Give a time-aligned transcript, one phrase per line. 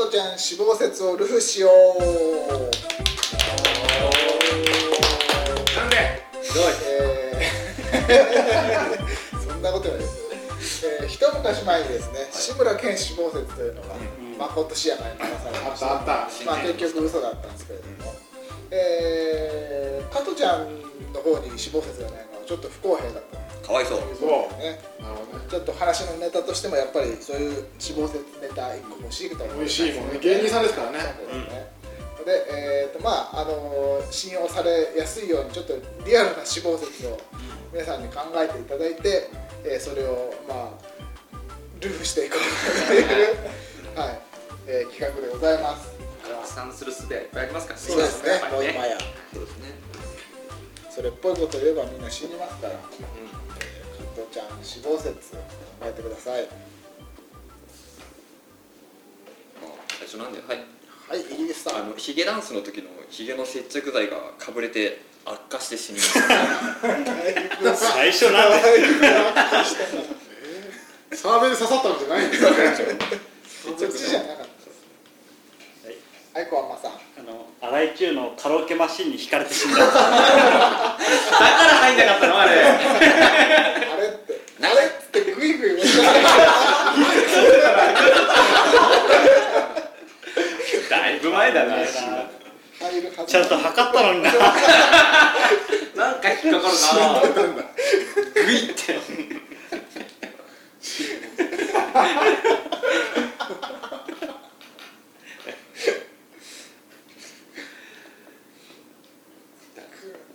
[0.00, 1.98] トちゃん死亡説をルフしよう
[5.76, 6.24] なんで？
[6.40, 6.64] ひどい。
[6.88, 9.60] えーそん。
[9.60, 12.30] なことないです、えー、一昔前にですね。
[12.32, 13.88] 志村けん死亡説というのが、
[14.38, 16.12] まことしやかに流されあっましたたあった
[16.46, 18.14] まあ結局嘘だったんですけれども、
[18.70, 20.80] えー、加トちゃん
[21.12, 23.36] の方に死亡説がないのはちょっと不公平だと
[23.70, 23.98] かわいそう。
[23.98, 24.06] いう。
[24.58, 24.80] ね。
[25.00, 30.18] なるほどねちょっと話のネタとしてもやっぱりそういう死亡説ネタ一個欲しいと思い美味しいもんね。
[30.20, 30.98] 芸人さんですからね。
[30.98, 31.70] そうですね
[32.26, 37.18] で、えーとまああのー信用されやすいようにちょっとリアルな死亡説を
[37.72, 39.30] 皆さんに考えていただいて、
[39.64, 40.90] えーそれをまあ
[41.80, 43.06] ルフしていこうという、
[43.98, 44.20] はい。
[44.66, 45.88] えー企画でございます。
[46.22, 47.86] 拡散する術はいっぱいありますからね。
[47.86, 48.40] そうですね。
[48.52, 48.98] もう今や
[49.32, 49.89] そうですね
[50.90, 52.80] それっぽいこと言えばみんな死にますから、えー
[54.10, 55.38] 加藤ちゃん死亡説考
[55.82, 56.48] えてください。
[59.88, 60.58] 最初なんではい。
[61.08, 61.82] はいイギリスさん。
[61.84, 66.20] あのヒゲダンスの時のヒゲの接着剤がかぶれて悪化して死にました
[67.76, 68.56] 最初なんで。
[71.16, 72.50] サーベル刺さったんじゃないんですよ。
[72.54, 72.58] ね
[73.46, 74.42] そっちじゃなかった
[76.40, 76.92] はい、小浜さん。
[76.92, 76.99] あ
[77.30, 79.78] の荒井中のカラオケマシンに引かれて死んだ。
[79.78, 80.04] だから
[80.98, 82.50] 入んなかったのあれ。
[82.50, 82.80] あれっ
[84.26, 84.40] て。
[84.62, 85.76] あれっつってグイグイ
[90.90, 91.86] だいぶ前だね
[92.80, 93.32] 入るはず。
[93.32, 94.32] ちゃんと測ったのにな。
[95.96, 96.68] なんか引っかか
[97.42, 97.62] るな。
[98.34, 99.00] グイって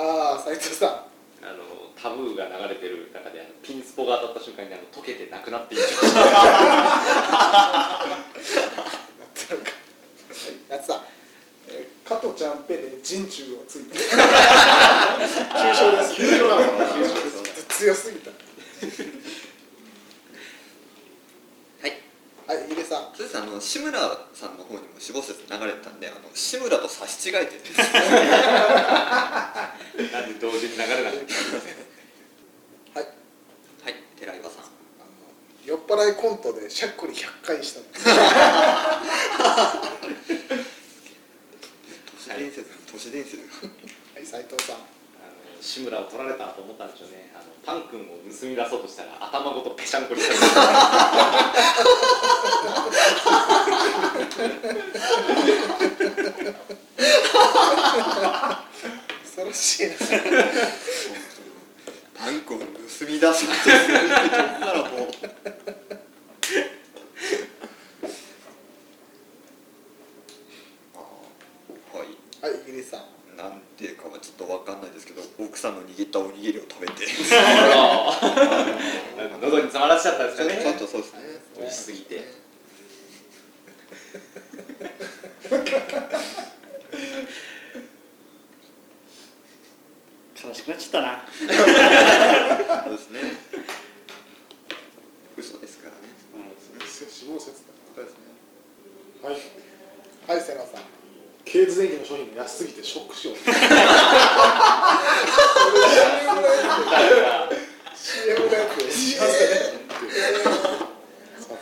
[0.00, 0.88] ああ斉藤さん。
[0.88, 5.88] あのタブーが流れてる中であのピンスポが当たった瞬間にあの溶けてなくなっていっちゃ
[10.68, 11.00] やつさん、
[11.68, 14.00] えー、加藤ちゃんペで人中をついて急
[15.74, 16.62] 所です急所なの
[17.68, 18.30] 強すぎた
[21.82, 21.92] はい
[22.58, 23.02] はい井出さん。
[23.14, 23.98] そうですあの志村
[24.34, 27.76] さんの方にも死亡説流れてたんであの志村と差し違えてるう
[30.12, 31.20] なんで同時に流れなかっ
[32.94, 33.08] たはい。
[33.84, 34.64] はい寺岩さん。
[34.64, 35.10] あの
[35.64, 37.80] 酔っ払いコントでしゃっくり100回した
[42.18, 43.36] 都市伝説都市伝説。
[43.38, 44.76] はい斉藤さん
[45.60, 47.32] 志村を取られたと思ったんでしょうね。
[47.34, 50.34] あのパン君を盗み出そうとしたら頭ごとぺしゃんこにされ
[59.24, 59.94] 恐ろしいな。
[62.14, 62.64] パンコを盗
[63.06, 65.08] み出そうとするとならもう
[70.94, 72.06] あーはい
[72.42, 75.22] はいイギリスさんなんていうかはちょっとわかんないですけど
[76.08, 77.36] 奥さんの握ったおにぎりを食べてた
[79.40, 80.60] 喉に詰まらせちゃったんですかね。
[80.62, 81.20] ちょっとそうですね。
[81.58, 82.48] 美味しすぎて
[90.42, 91.22] 悲しくなっちゃったな
[92.84, 93.20] そうですね
[95.36, 95.98] 嘘ですからね
[96.86, 97.62] 死亡説
[97.94, 98.20] そうですね
[99.22, 99.38] だはい
[100.28, 100.82] はい瀬野さん
[101.44, 103.44] ケーズ電機の商品が安すぎてショックしよう撮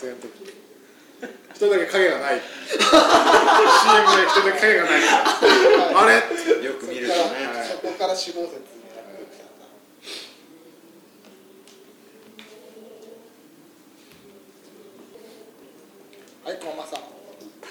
[0.00, 0.26] 影の時。
[1.54, 2.40] 一人だけ影がない。
[2.40, 2.82] CM
[4.16, 5.00] で一人だけ影がない。
[5.94, 6.14] あれ
[6.66, 7.20] よく見るとね
[16.44, 16.56] はい。
[16.58, 17.00] 小浜さん。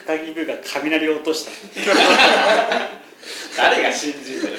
[0.07, 1.51] 高木部が雷を落とした
[3.57, 4.57] 誰が信じる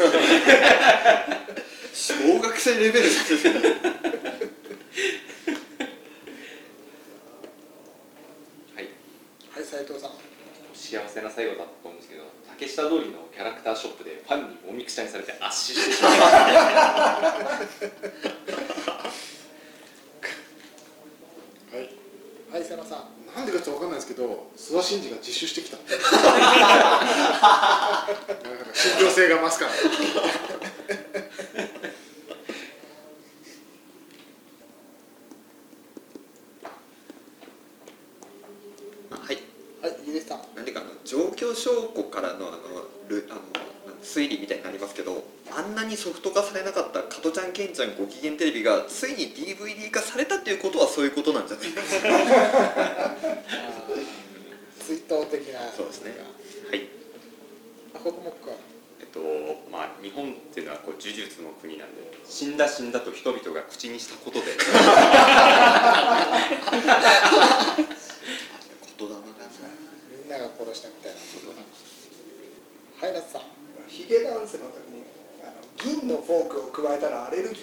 [1.93, 3.11] 小学生レベルは
[8.81, 8.85] い
[9.55, 10.11] はい斉藤さん
[10.75, 13.23] 幸せな最後だったと思うんですけど竹下通りの？
[13.35, 16.39] キャラクターショップでファンにもみくちゃにされて圧死してしまいました
[21.77, 21.89] はい
[22.53, 22.99] はい瀬野さん
[23.35, 25.79] なんでかちょっとわかんないですけど諏訪真二が自首してきた。
[28.75, 29.71] 信憑性が増すから。
[39.17, 39.39] はい。
[39.81, 40.41] はいイギリスさん。
[40.55, 42.59] 何かあの状況証拠からのあの
[43.09, 43.41] ルあの
[44.03, 45.25] 推理みたいになりますけど
[45.57, 46.92] あんなにソフト化されなかった加
[47.23, 51.73] トちゃんケンちゃんご機嫌テレビがついに DVD 化されたっていうことはそういうことなんじゃない？
[51.73, 52.09] ですか
[54.81, 55.61] つ追悼的な。
[55.77, 56.13] そうですね。
[56.69, 56.89] はい。
[57.95, 58.51] あここもっか。
[59.01, 59.21] えっと
[59.71, 64.47] まあ日本っていうのはこう呪術の国なんで死んだ死んだと人々が口にしたことで。
[64.47, 64.59] 言
[69.09, 71.19] 霊がみんなが殺したみたいな。
[73.07, 73.43] はい夏さん。
[73.89, 74.71] ヒゲダンスの
[75.85, 77.59] 銀のフォークを加えたらアレルギー。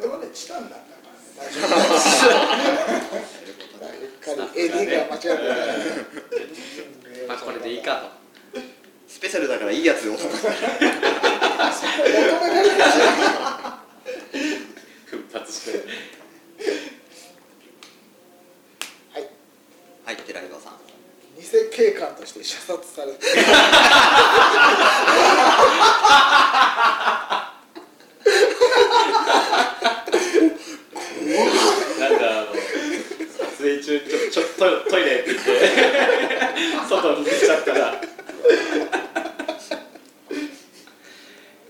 [0.00, 1.10] でもねチタンだったから
[1.40, 1.60] 大丈
[4.00, 4.76] うっかり AD が
[5.14, 5.32] 間違えて
[7.26, 8.12] まあこれでいいか
[9.08, 10.16] スペシャルだからいいやつを。
[10.16, 10.28] 奮
[15.32, 15.78] 発して。
[19.12, 19.28] はい。
[20.04, 20.72] はい寺岩さん
[21.36, 21.42] 偽
[21.72, 23.18] 警官として射殺されて
[31.98, 35.48] なんかあの撮影中ちょちょトトイレって言って
[36.88, 38.00] 外に出ちゃったら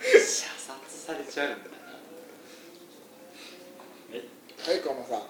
[0.00, 1.56] 射殺されちゃうんだ
[4.66, 5.20] はい小浜さんあ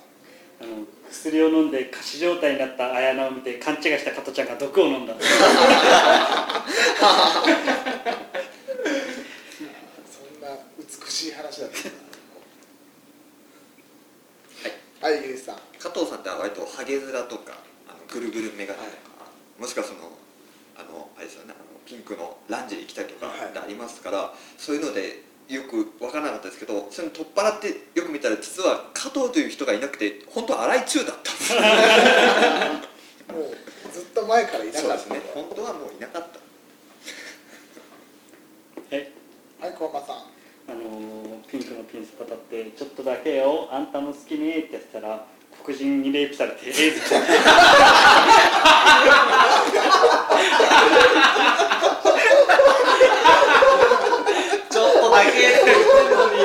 [0.63, 5.15] の薬を飲んで仮死状態になった綾菜を見て勘違いした加トちゃんが毒を飲んだ。
[5.15, 5.23] そん
[10.41, 10.49] な
[10.79, 11.77] 美しい話だった。
[15.09, 15.57] はい、はい、ゆうじさん。
[15.79, 17.59] 加藤さんって割とハゲ面とか
[17.89, 19.27] あのぐるぐる眼鏡とか、
[19.59, 20.17] もしくはその
[20.77, 31.31] あのあれですよねあのピンクのランジェリー着たりとかってありますから、そういうのでよく分からなかったですけどそういうの取っ払ってよく見たら実は加藤という人がいなくて本当は荒井中だった。
[31.31, 31.59] んですも
[33.39, 33.53] う
[33.93, 34.89] ずっと前からいなかった。
[34.89, 35.21] そうですね。
[35.35, 36.39] 本当はもういなかった。
[38.93, 39.13] え？
[39.61, 40.17] はい小浜さん。
[40.17, 40.21] あ
[40.73, 43.69] のーピンクのピンスパタってちょっとだけよ。
[43.71, 44.61] あんたの好きね。
[44.61, 45.27] ってやってたら
[45.63, 55.71] 黒人にレイプされてエイズちゃんちょっとだけって言って
[56.09, 56.41] るのに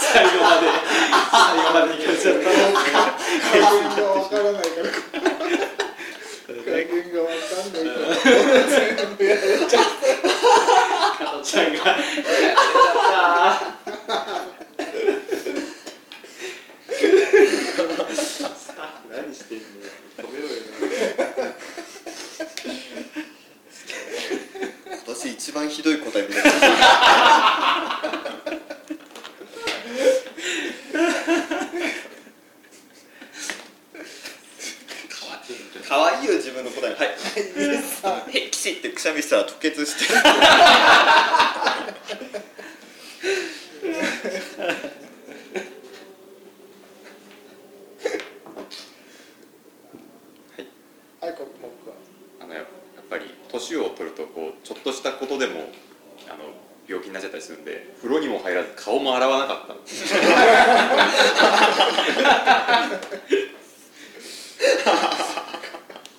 [0.00, 0.70] 最後まで
[1.30, 4.86] 最後までいけちゃった加減がわからないから
[6.64, 7.32] 加減がわか
[7.68, 8.06] んないから
[8.70, 9.38] 全部やれ
[9.68, 9.82] ちゃう
[11.18, 13.76] 加トちゃんがやられちゃっ
[17.74, 19.66] たスタッフ何してんのよ
[20.16, 20.52] 止めろよ
[24.86, 26.40] 今年一番ひどい答えみた。
[26.40, 26.50] いな
[35.88, 36.94] 可愛いよ自分の答え。
[36.94, 37.08] はい。
[38.38, 40.14] へキシってくしゃみしたら吐血して
[51.20, 51.34] はい。
[51.34, 51.96] こ僕は。
[52.40, 52.64] あのやっ
[53.10, 53.24] ぱり
[53.54, 55.70] 年を取るとこうちょっとしたことでも
[56.28, 56.44] あの
[56.88, 59.74] 病気になっちゃったりするんで風呂にも入らず顔も洗わなかった。
[59.74, 59.78] 夫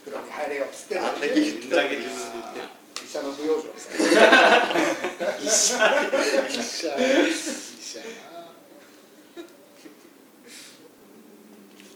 [0.05, 4.05] 風呂に入れよっつってあんだけ言ってたけど医者の不養生ですね
[5.43, 5.75] 医者
[6.47, 6.87] 医者
[7.27, 7.99] 医者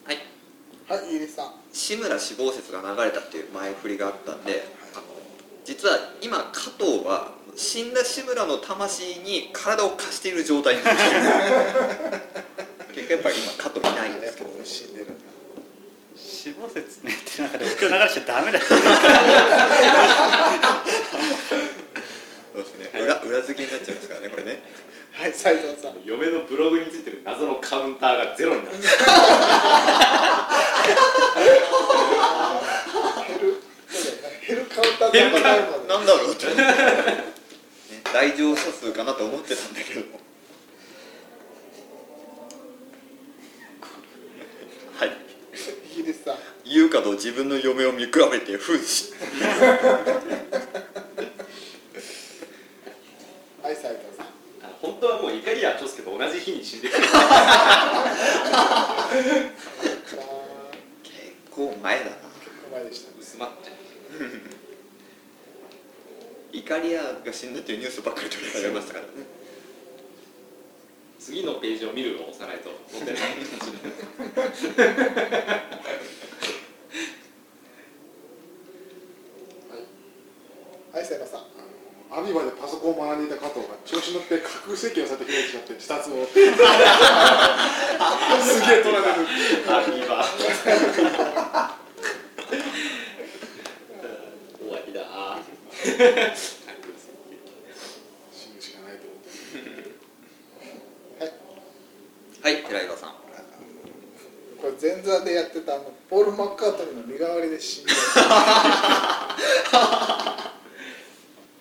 [0.06, 0.18] はい。
[0.90, 1.54] なはいゆうじさん。
[1.72, 4.68] 志村死亡説が流れたっていう前振りがあったんで
[5.70, 11.22] 実は今加藤は死んだ志村の魂に体を貸している状態なんですよ
[12.96, 14.50] 結局やっぱり今加藤いないんですけど。
[14.64, 15.06] 死んでる
[16.16, 18.66] 死亡説ねって中で僕流しちゃダメだよ。
[18.66, 18.80] そう
[22.58, 22.90] ですね。
[23.00, 24.64] 裏裏付けになっちゃいますからねこれね。
[25.12, 26.02] はい斉藤さん。
[26.04, 28.80] 嫁のブログについてる謎のカウンターがゼロになっ る
[34.50, 34.66] 減
[35.88, 36.54] なんだろうって、ね、
[38.14, 40.02] 来場者数かなと思ってたんだけど
[45.00, 45.10] はい。
[45.94, 46.36] イギリスさん
[46.66, 49.14] 言うかと自分の嫁を見比べて扮し
[53.64, 53.76] はい。
[53.76, 54.28] 斉藤さん
[54.82, 57.10] 本当はもう怒りや長介と同じ日に死んでる 結
[61.52, 63.76] 構前だな結構前でした薄まっちゃう
[66.52, 69.06] イカリアが死んだっていうニュースばっかり取り上げましたから。
[69.06, 69.12] ね
[71.20, 73.22] 次のページを見るを押さないと載ってない
[82.12, 86.52] アビバでパソコンを学んでいた加藤が調子子乗って架空請求をされて開いてしまって自殺をすげえ
[88.84, 89.86] 取られるー
[94.60, 95.40] 終わりだ
[98.34, 99.30] 死ぬしかないと思って
[102.50, 103.10] はい寺岩さん。
[104.60, 107.94] これ前座でやってたあのポール・マッカートニーの身代わりで死んだ。
[107.94, 108.00] は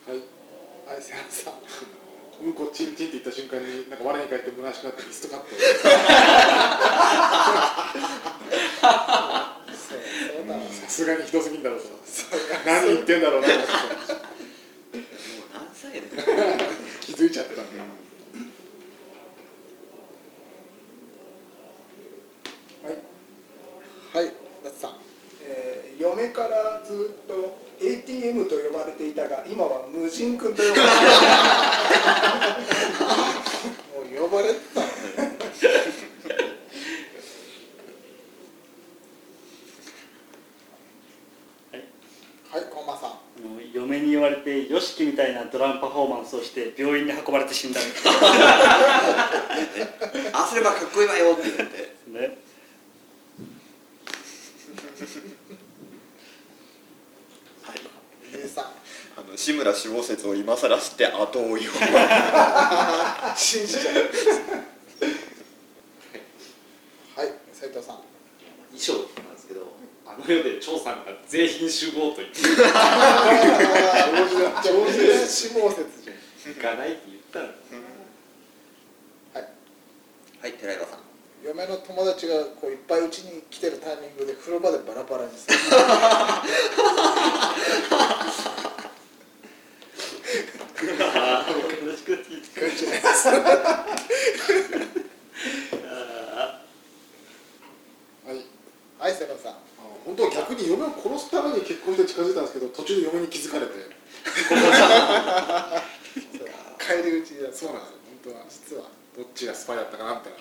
[0.08, 0.10] い。
[0.10, 1.54] はい瀬原さん。
[2.42, 5.48] うんこチンチンって言った瞬間になんか我に返って虚しくなってリストカット。
[9.68, 11.86] さすがにひどすぎんだろうと。
[12.64, 13.48] 何言ってんだろうな。
[13.48, 13.58] もう
[15.52, 16.00] 何歳
[17.02, 17.78] 気づいちゃったんで
[22.82, 24.92] はいはい夏さん
[25.42, 26.48] えー嫁から
[26.88, 30.88] ずっと ATM と呼ばれていたが今は無人君と呼ばれてい
[34.16, 34.80] もう呼ばれてた。
[34.80, 34.86] の
[42.50, 43.18] はいコンマさん。
[43.74, 48.12] 嫁に言われて YOSHIKI みたいなドラムパフォーマンスをして病院に運ばれて死んだんですあ
[50.32, 51.64] あすればかっこいいわよって言って
[52.08, 52.38] ね
[58.32, 58.68] ゆうさんあ
[59.20, 61.70] の志村死亡説を今更知って後追いを。
[63.36, 63.94] 信じちゃう
[67.14, 68.02] はい斉藤さん。
[68.74, 69.72] 衣装なんですけど
[70.04, 72.62] あの世で張さんが全員集合と言って上手
[74.50, 76.14] な死亡説じゃ
[76.50, 76.54] ん。
[76.56, 77.44] 行かないって言ったの。
[80.42, 80.52] はい。
[80.54, 80.98] 寺岩さん。
[81.44, 85.56] 嫁の友達がこういっぱいうちに来てるタイミングで風呂場でバラバラにする
[91.00, 93.34] ああ悲しくなってきた感じですは
[98.28, 98.34] い。
[98.98, 99.54] はい瀬野さん
[100.04, 103.72] 本当は逆に嫁を殺すために結婚して近づいたんですけど途中で嫁に気づかれて。
[106.78, 107.52] 帰り討ちだ。
[107.52, 108.00] そうなんですよ。
[108.24, 108.46] 本当は。
[108.48, 108.84] 実は
[109.16, 110.38] どっちがスパイだったかなみたいな。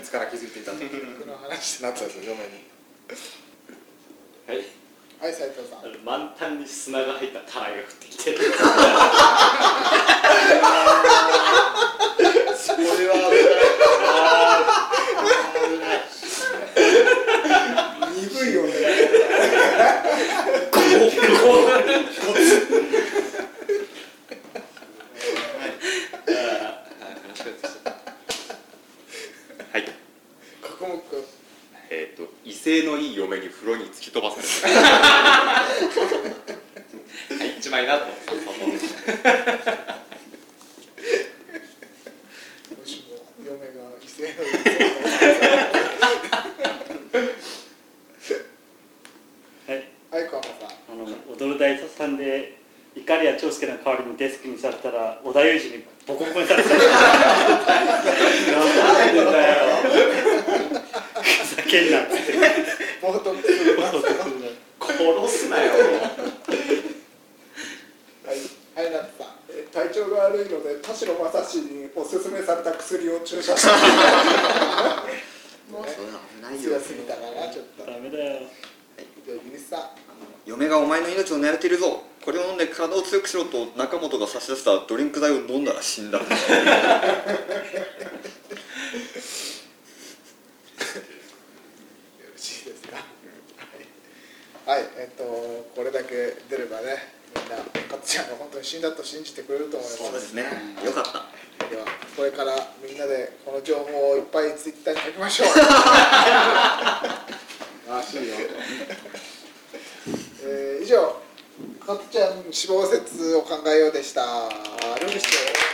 [0.00, 2.64] いつから気づいていたんだって僕の話なってたんですよ嫁に。
[4.48, 4.56] はい。
[5.20, 6.04] はい斉藤さん。
[6.04, 8.40] 満タンに砂が入ったたらいが降ってきてそ
[12.98, 13.14] れは
[18.14, 18.72] 鈍いよね
[29.72, 29.84] はい
[31.90, 34.78] えっ、と威勢のいい嫁に風呂に突き飛ばされた
[37.38, 38.02] はい一枚なも
[43.44, 43.66] 嫁が
[44.02, 44.28] 異性の
[49.66, 51.04] はいはい川間さんあの
[51.36, 52.58] 踊る大卒さんで
[52.94, 56.78] 碇谷長介の代わりにデスクにされたら織田裕二にボコボコにされたなん
[59.14, 59.64] でだよ
[61.22, 62.32] ふざけんなっつって
[64.80, 65.72] 殺すなよ
[68.26, 68.36] はい。
[68.76, 73.68] 夏さんえー体調が悪いので田代正史におすすめされた薬を注射した
[75.70, 78.40] もうそれは危ないよ強すぎたかなちょっとダメだよ
[79.26, 79.80] じゃあゆりさん
[80.46, 86.18] 嫁がお前の命を狙っているぞこれを飲んで体を強くしろと中本が差し出したドリンク剤を飲んだら死んだ。
[86.18, 86.30] よろ
[92.38, 92.96] しいですか？
[94.66, 95.24] はい、はい、えっと
[95.76, 96.14] これだけ
[96.48, 100.02] 出ればねみんなかつちゃんが本当に死んだと信じてくれると思います。
[100.04, 100.44] そうですね。
[100.84, 101.10] よかった。
[101.68, 101.84] では
[102.16, 105.48] これからみんなでこの情報をいっぱいツイッターに書きましょう。
[107.90, 108.34] らしいよ。
[110.46, 111.22] えー以上
[111.84, 114.22] かっちゃん死亡説を考えようでした。
[115.00, 115.73] ルールして